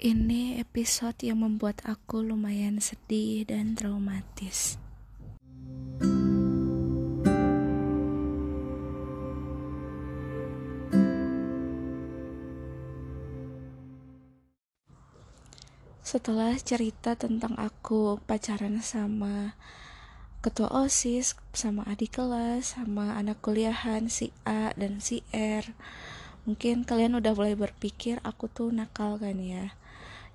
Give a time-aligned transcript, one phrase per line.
[0.00, 4.80] Ini episode yang membuat aku lumayan sedih dan traumatis.
[16.00, 19.52] Setelah cerita tentang aku pacaran sama
[20.40, 25.76] ketua OSIS, sama adik kelas, sama anak kuliahan si A dan si R,
[26.48, 29.76] mungkin kalian udah mulai berpikir aku tuh nakal kan ya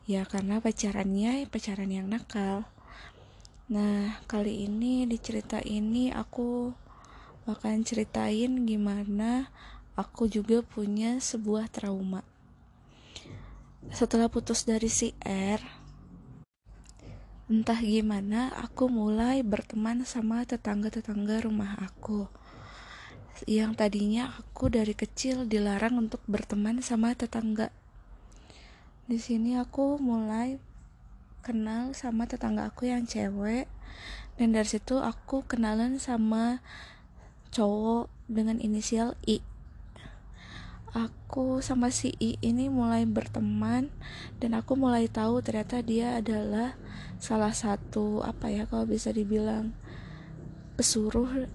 [0.05, 2.69] ya karena pacarannya pacaran yang nakal.
[3.73, 6.69] Nah kali ini di cerita ini aku
[7.49, 9.49] akan ceritain gimana
[9.97, 12.21] aku juga punya sebuah trauma.
[13.89, 15.61] Setelah putus dari si R
[17.45, 22.29] entah gimana aku mulai berteman sama tetangga-tetangga rumah aku.
[23.45, 27.69] Yang tadinya aku dari kecil dilarang untuk berteman sama tetangga
[29.05, 30.57] di sini aku mulai
[31.45, 33.69] kenal sama tetangga aku yang cewek.
[34.35, 36.59] Dan dari situ aku kenalan sama
[37.53, 39.39] cowok dengan inisial I.
[40.91, 43.91] Aku sama si I ini mulai berteman
[44.39, 46.75] dan aku mulai tahu ternyata dia adalah
[47.19, 49.75] salah satu apa ya kalau bisa dibilang
[50.75, 51.47] pesuruh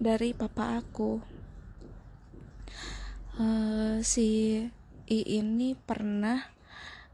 [0.00, 1.20] dari papa aku.
[3.40, 4.60] Uh, si
[5.08, 6.59] I ini pernah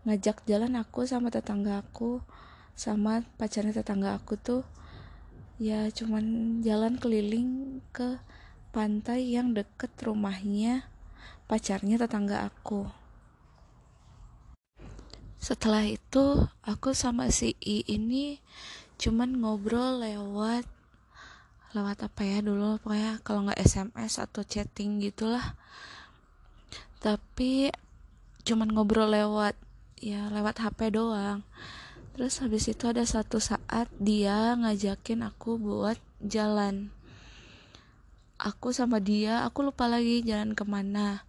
[0.07, 2.23] ngajak jalan aku sama tetangga aku
[2.79, 4.63] sama pacarnya tetangga aku tuh
[5.59, 8.23] ya cuman jalan keliling ke
[8.71, 10.87] pantai yang deket rumahnya
[11.51, 12.87] pacarnya tetangga aku.
[15.41, 18.43] Setelah itu aku sama si I ini
[19.01, 20.67] cuman ngobrol lewat
[21.77, 25.57] lewat apa ya dulu pokoknya kalau nggak SMS atau chatting gitulah.
[27.01, 27.71] Tapi
[28.43, 29.55] cuman ngobrol lewat
[30.01, 31.41] ya lewat HP doang.
[32.17, 36.89] Terus habis itu ada satu saat dia ngajakin aku buat jalan.
[38.41, 41.25] Aku sama dia aku lupa lagi jalan ke mana.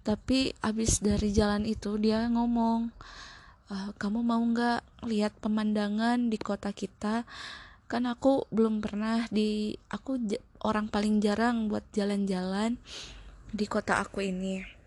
[0.00, 2.88] Tapi abis dari jalan itu dia ngomong
[3.68, 7.28] e, kamu mau nggak lihat pemandangan di kota kita?
[7.84, 10.16] Kan aku belum pernah di aku
[10.64, 12.80] orang paling jarang buat jalan-jalan
[13.52, 14.79] di kota aku ini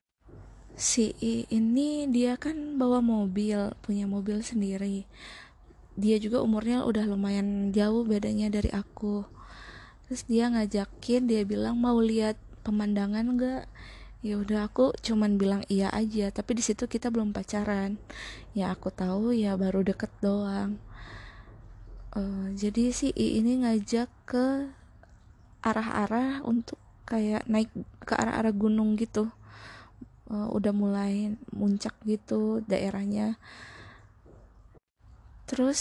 [0.74, 5.06] si I ini dia kan bawa mobil punya mobil sendiri.
[5.94, 9.26] Dia juga umurnya udah lumayan jauh bedanya dari aku.
[10.10, 13.64] Terus dia ngajakin dia bilang mau lihat pemandangan enggak
[14.24, 18.02] ya udah aku cuman bilang iya aja tapi di situ kita belum pacaran.
[18.58, 20.82] Ya aku tahu ya baru deket doang.
[22.14, 24.70] Uh, jadi si I ini ngajak ke
[25.66, 26.78] arah-arah untuk
[27.10, 27.70] kayak naik
[28.06, 29.34] ke arah-arah gunung gitu
[30.34, 33.38] uh, udah mulai muncak gitu daerahnya.
[35.46, 35.80] Terus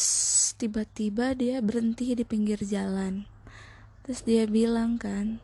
[0.60, 3.24] tiba-tiba dia berhenti di pinggir jalan.
[4.04, 5.40] Terus dia bilang kan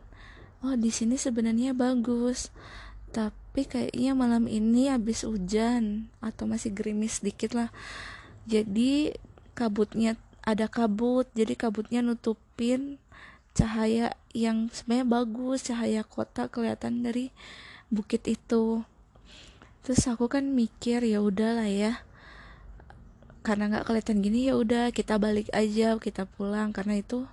[0.61, 2.51] oh di sini sebenarnya bagus
[3.09, 7.73] tapi kayaknya malam ini habis hujan atau masih gerimis dikit lah.
[8.45, 9.17] Jadi
[9.57, 10.13] kabutnya
[10.45, 12.95] ada kabut jadi kabutnya nutupin
[13.51, 17.35] cahaya yang sebenarnya bagus cahaya kota kelihatan dari
[17.91, 18.85] bukit itu
[19.85, 22.03] terus aku kan mikir ya udahlah ya
[23.39, 26.75] karena nggak kelihatan gini ya udah kita balik aja kita pulang.
[26.75, 27.25] Karena itu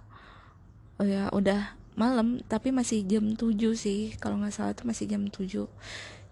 [0.96, 4.14] oh ya udah malam tapi masih jam 7 sih.
[4.16, 5.66] Kalau nggak salah itu masih jam 7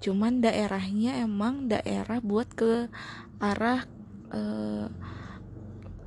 [0.04, 2.92] cuman daerahnya emang daerah buat ke
[3.40, 3.88] arah
[4.36, 4.92] uh,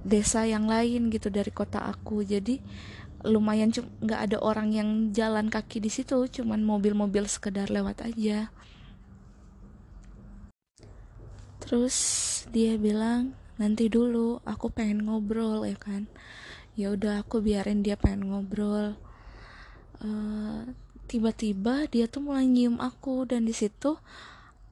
[0.05, 2.21] desa yang lain gitu dari kota aku.
[2.23, 2.61] Jadi
[3.25, 8.53] lumayan nggak ada orang yang jalan kaki di situ cuman mobil-mobil sekedar lewat aja
[11.67, 11.97] terus
[12.55, 16.07] dia bilang nanti dulu aku pengen ngobrol ya kan.
[16.79, 18.95] Ya udah aku biarin dia pengen ngobrol.
[19.99, 20.63] Uh,
[21.11, 23.97] tiba-tiba dia tuh mulai nyium aku dan di situ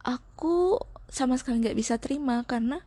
[0.05, 0.79] aku
[1.09, 2.79] sama sekali nggak bisa terima karena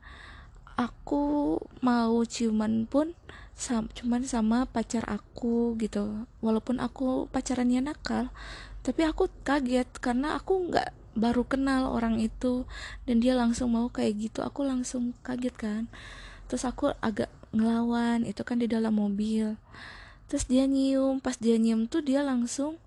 [0.79, 3.13] aku mau ciuman pun
[3.59, 6.25] sam cuman sama pacar aku gitu.
[6.41, 8.31] Walaupun aku pacarannya nakal
[8.87, 12.65] tapi aku kaget karena aku nggak baru kenal orang itu
[13.05, 15.83] dan dia langsung mau kayak gitu aku langsung kaget kan.
[16.49, 19.59] Terus aku agak ngelawan itu kan di dalam mobil.
[20.31, 22.79] Terus dia nyium pas dia nyium tuh dia langsung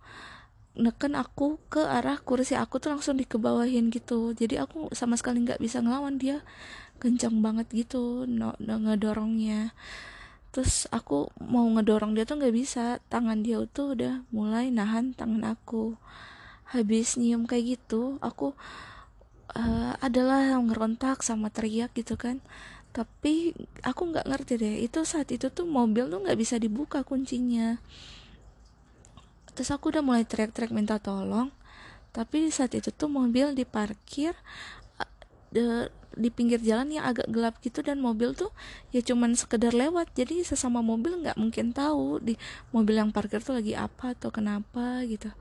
[0.72, 4.32] neken aku ke arah kursi aku tuh langsung dikebawahin gitu.
[4.32, 6.42] Jadi aku sama sekali nggak bisa ngelawan dia
[7.02, 9.76] kencang banget gitu no, no ngedorongnya.
[10.52, 15.44] Terus aku mau ngedorong dia tuh nggak bisa tangan dia tuh udah mulai nahan tangan
[15.58, 15.96] aku
[16.72, 18.56] habis nyium kayak gitu aku
[19.56, 22.40] uh, adalah yang ngerontak sama teriak gitu kan.
[22.92, 23.56] Tapi
[23.88, 27.80] aku nggak ngerti deh itu saat itu tuh mobil tuh nggak bisa dibuka kuncinya.
[29.56, 31.52] Terus aku udah mulai teriak-teriak minta tolong
[32.12, 34.36] tapi saat itu tuh mobil diparkir
[35.48, 38.52] de, di pinggir jalan yang agak gelap gitu dan mobil tuh
[38.92, 40.12] ya cuman sekedar lewat.
[40.12, 42.36] Jadi sesama mobil nggak mungkin tahu di
[42.76, 45.32] mobil yang parkir tuh lagi apa atau kenapa gitu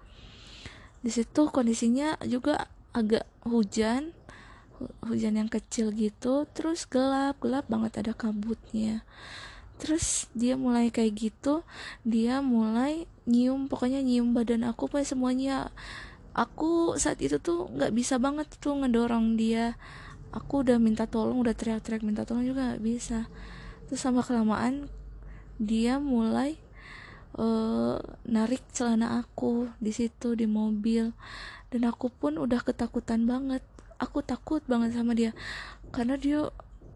[1.00, 4.12] di situ kondisinya juga agak hujan
[5.04, 9.04] hujan yang kecil gitu terus gelap gelap banget ada kabutnya.
[9.80, 11.64] Terus dia mulai kayak gitu
[12.04, 15.72] dia mulai nyium pokoknya nyium badan aku pak semuanya.
[16.32, 19.76] Aku saat itu tuh nggak bisa banget tuh ngedorong dia.
[20.30, 23.26] Aku udah minta tolong udah teriak-teriak minta tolong juga nggak bisa.
[23.90, 24.86] Terus sama kelamaan
[25.60, 26.56] dia mulai
[27.36, 31.12] uh, narik celana aku di situ di mobil.
[31.70, 33.62] Dan aku pun udah ketakutan banget.
[34.00, 35.36] Aku takut banget sama dia.
[35.94, 36.50] Karena dia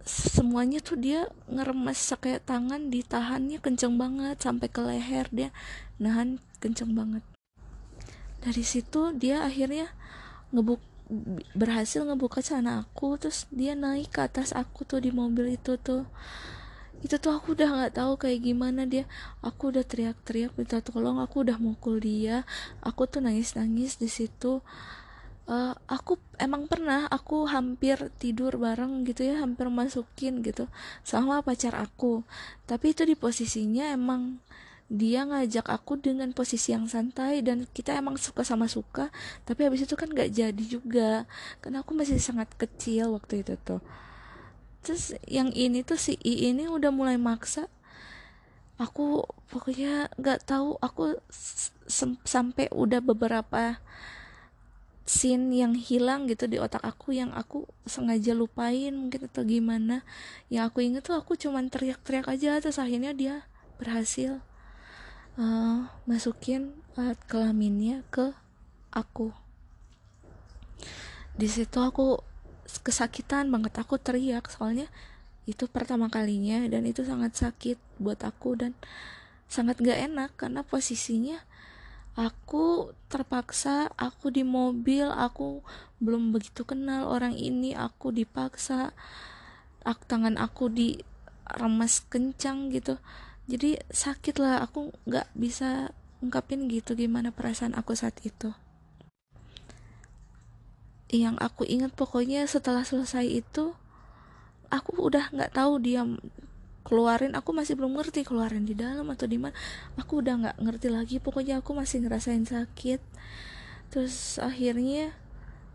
[0.05, 5.49] semuanya tuh dia ngeremes kayak tangan ditahannya kenceng banget sampai ke leher dia
[5.97, 7.25] nahan kenceng banget.
[8.45, 9.89] Dari situ dia akhirnya
[10.53, 10.81] ngebuk
[11.53, 16.09] berhasil ngebuka celana aku terus dia naik ke atas aku tuh di mobil itu tuh
[17.05, 19.05] itu tuh aku udah nggak tahu kayak gimana dia.
[19.45, 22.49] Aku udah teriak-teriak minta tolong aku udah mukul dia.
[22.81, 24.65] Aku tuh nangis-nangis di situ.
[25.45, 30.65] Uh, aku emang pernah aku hampir tidur bareng gitu ya hampir masukin gitu
[31.05, 32.25] sama pacar aku.
[32.65, 34.41] Tapi itu di posisinya emang
[34.89, 39.09] dia ngajak aku dengan posisi yang santai dan kita emang suka sama suka
[39.49, 41.29] tapi habis itu kan gak jadi juga.
[41.61, 43.85] Karena aku masih sangat kecil waktu itu tuh
[44.85, 47.73] terus yang ini tuh si I ini udah mulai maksa.
[48.77, 51.17] Aku pokoknya gak tahu aku
[52.27, 53.79] sampai udah beberapa
[55.05, 60.05] scene yang hilang gitu di otak aku yang aku sengaja lupain mungkin atau gimana.
[60.53, 63.49] Yang aku inget tuh aku cuman teriak-teriak aja terus akhirnya dia
[63.81, 64.45] berhasil
[65.39, 68.35] uh, masukin alat kelaminnya ke
[68.91, 69.35] aku.
[71.35, 72.34] Di situ aku
[72.83, 73.77] kesakitan banget.
[73.81, 74.89] Aku teriak soalnya
[75.45, 78.73] itu pertama kalinya dan itu sangat sakit buat aku dan
[79.45, 81.37] sangat gak enak karena posisinya
[82.17, 85.61] aku terpaksa aku di mobil aku
[86.01, 88.97] belum begitu kenal orang ini aku dipaksa
[89.85, 90.97] aku, tangan aku di
[91.45, 92.97] remas kencang gitu.
[93.45, 95.93] Jadi sakit lah aku nggak bisa
[96.25, 98.57] ungkapin gitu gimana perasaan aku saat itu
[101.13, 103.77] yang aku ingat pokoknya setelah selesai itu
[104.73, 106.03] aku udah nggak tahu dia
[106.85, 107.33] keluarin.
[107.35, 109.57] Aku masih belum ngerti keluarin di dalam atau di mana.
[109.97, 111.17] Aku udah nggak ngerti lagi.
[111.19, 113.01] Pokoknya aku masih ngerasain sakit.
[113.89, 115.17] Terus akhirnya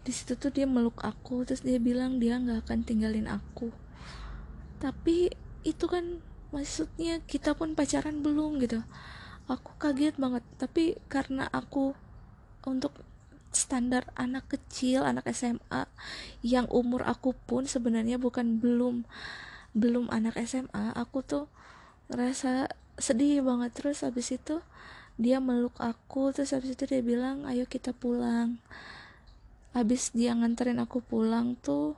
[0.05, 1.43] di situ tuh dia meluk aku.
[1.43, 3.73] Terus dia bilang dia nggak akan tinggalin aku.
[4.79, 5.33] Tapi
[5.65, 6.23] itu kan
[6.53, 8.85] maksudnya kita pun pacaran belum gitu.
[9.49, 10.45] Aku kaget banget.
[10.61, 11.97] Tapi karena aku
[12.69, 12.93] untuk
[13.49, 15.89] standar anak kecil anak SMA
[16.45, 19.09] yang umur aku pun sebenarnya bukan belum
[19.73, 21.45] belum anak SMA aku tuh
[22.09, 22.69] ngerasa
[22.99, 23.71] sedih banget.
[23.73, 24.61] Terus habis itu
[25.19, 28.61] dia meluk aku terus habis itu dia bilang ayo kita pulang.
[29.73, 31.95] Habis dia nganterin aku pulang tuh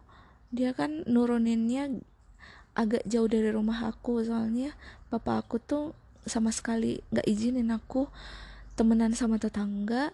[0.52, 2.04] dia kan nuruninnya
[2.76, 4.24] agak jauh dari rumah aku.
[4.24, 4.76] Soalnya
[5.08, 5.96] papa aku tuh
[6.28, 8.06] sama sekali gak izinin aku
[8.78, 10.14] temenan sama tetangga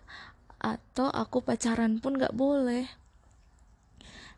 [0.58, 2.90] atau aku pacaran pun gak boleh.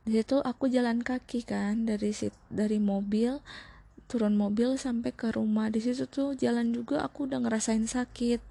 [0.03, 3.43] Di situ aku jalan kaki kan dari sit dari mobil
[4.09, 5.69] turun mobil sampai ke rumah.
[5.69, 8.41] Di situ tuh jalan juga aku udah ngerasain sakit.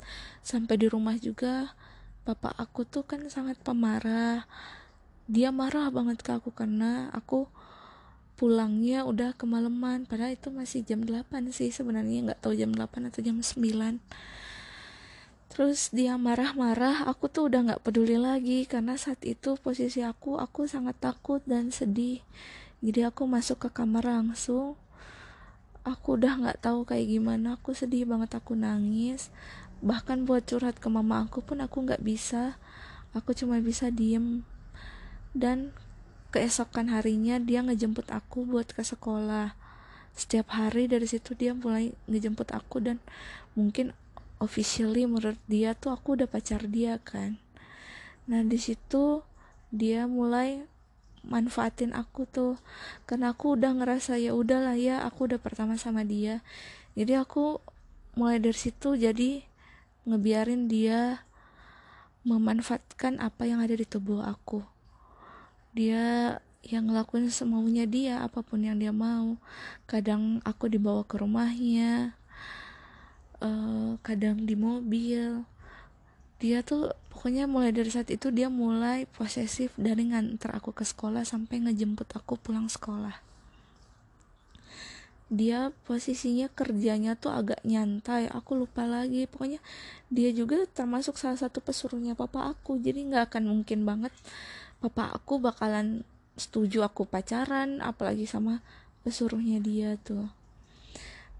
[0.41, 1.75] Sampai di rumah juga
[2.23, 4.47] bapak aku tuh kan sangat pemarah.
[5.27, 7.51] Dia marah banget ke aku karena aku
[8.39, 13.19] pulangnya udah kemalaman padahal itu masih jam 8 sih sebenarnya nggak tahu jam 8 atau
[13.19, 13.99] jam 9
[15.59, 20.71] terus dia marah-marah aku tuh udah nggak peduli lagi karena saat itu posisi aku aku
[20.71, 22.23] sangat takut dan sedih.
[22.79, 24.79] Jadi aku masuk ke kamar langsung.
[25.83, 29.35] Aku udah nggak tahu kayak gimana aku sedih banget aku nangis.
[29.83, 32.55] Bahkan buat curhat ke mama aku pun aku nggak bisa.
[33.11, 34.47] Aku cuma bisa diem.
[35.35, 35.75] Dan
[36.31, 39.59] keesokan harinya dia ngejemput aku buat ke sekolah.
[40.15, 43.03] Setiap hari dari situ dia mulai ngejemput aku dan
[43.59, 43.91] mungkin
[44.39, 47.39] officially menurut dia tuh aku udah pacar dia kan.
[48.31, 49.23] Nah di situ
[49.71, 50.65] dia mulai
[51.27, 52.55] manfaatin aku tuh.
[53.05, 56.41] Karena aku udah ngerasa ya udahlah ya aku udah pertama sama dia.
[56.95, 57.61] Jadi aku
[58.19, 59.47] mulai dari situ jadi
[60.09, 61.23] ngebiarin dia
[62.27, 64.65] memanfaatkan apa yang ada di tubuh aku.
[65.77, 69.39] Dia yang ngelakuin semaunya dia apa pun yang dia mau.
[69.87, 72.19] Kadang aku dibawa ke rumahnya
[73.43, 75.45] uh, kadang di mobil.
[76.39, 81.27] Dia tuh pokoknya mulai dari saat itu dia mulai posesif dari nganter aku ke sekolah
[81.27, 83.19] sampai ngejemput aku pulang sekolah.
[85.29, 89.27] Dia posisinya kerjanya tuh agak nyantai aku lupa lagi.
[89.29, 89.61] Pokoknya
[90.09, 92.79] dia juga termasuk salah satu pesuruhnya papa aku.
[92.81, 94.15] Jadi nggak akan mungkin banget
[94.79, 96.07] papa aku bakalan
[96.39, 98.63] setuju aku pacaran apalagi sama
[99.03, 100.31] pesuruhnya dia tuh.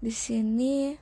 [0.03, 0.93] Di sini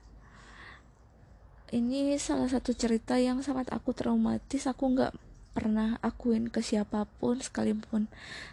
[1.75, 4.67] ini salah satu cerita yang sangat aku traumatis.
[4.67, 5.15] Aku nggak
[5.55, 8.05] pernah akuin ke siapa pun sekalipun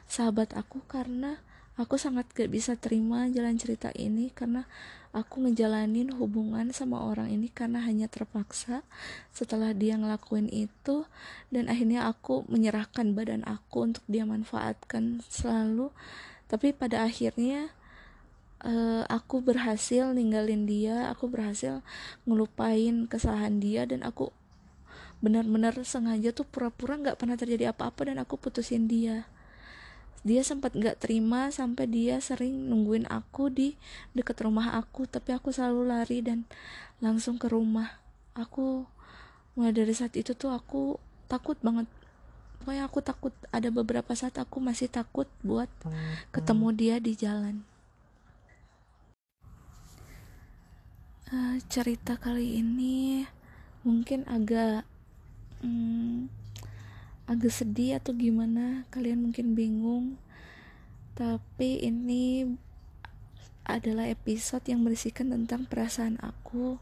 [0.09, 1.37] sahabat aku karena
[1.75, 4.63] Aku sangat gak bisa terima jalan cerita ini karena
[5.11, 8.87] aku ngejalanin hubungan sama orang ini karena hanya terpaksa.
[9.35, 11.03] Setelah dia ngelakuin itu
[11.51, 15.91] dan akhirnya aku menyerahkan badan aku untuk dia manfaatkan selalu.
[16.47, 17.75] Tapi pada akhirnya
[18.65, 21.85] uh, aku berhasil ninggalin dia aku berhasil
[22.25, 24.33] ngelupain kesalahan dia dan aku
[25.21, 29.25] benar-benar sengaja tuh pura-pura nggak pernah terjadi apa-apa dan aku putusin dia.
[30.25, 33.77] Dia sempat gak terima sampai dia sering nungguin aku di
[34.17, 36.49] deket rumah aku tapi aku selalu lari dan
[37.01, 38.01] langsung ke rumah.
[38.33, 38.89] Aku
[39.53, 40.97] mulai dari saat itu tuh aku
[41.29, 41.85] takut banget.
[42.61, 45.69] Pokoknya aku takut ada beberapa saat aku masih takut buat
[46.33, 47.61] ketemu dia di jalan
[51.33, 53.25] uh, cerita kali ini
[53.87, 54.85] mungkin agak
[55.65, 56.29] hmm,
[57.25, 60.21] agak sedih atau gimana kalian mungkin bingung.
[61.15, 62.45] Tapi ini
[63.65, 66.77] adalah episode yang berisikan tentang perasaan aku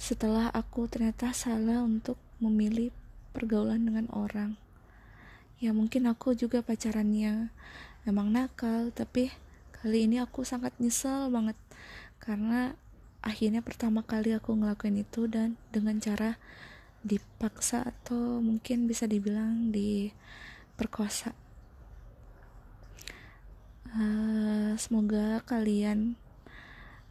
[0.00, 2.88] setelah aku ternyata salah untuk memilih
[3.36, 4.56] pergaulan dengan orang.
[5.60, 7.52] Ya mungkin aku juga pacarannya
[8.08, 9.28] emang nakal tapi
[9.76, 11.56] kali ini aku sangat nyesel banget
[12.16, 12.72] karena
[13.20, 16.40] akhirnya pertama kali aku ngelakuin itu dan dengan cara
[17.00, 21.32] dipaksa atau mungkin bisa dibilang diperkosa.
[23.90, 26.14] Uh, semoga kalian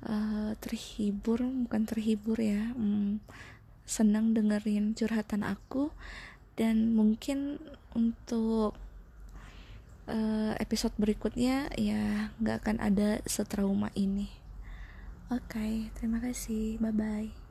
[0.07, 3.19] uh, terhibur bukan terhibur ya um,
[3.83, 5.93] senang dengerin curhatan aku.
[6.59, 7.55] Dan mungkin
[7.95, 8.75] untuk
[10.09, 14.38] uh, episode berikutnya ya nggak akan ada setrauma ini
[15.29, 16.81] oke okay, terima kasih.
[16.81, 17.48] Bye bye